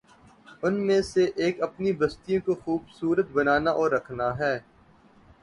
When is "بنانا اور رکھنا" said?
3.31-4.37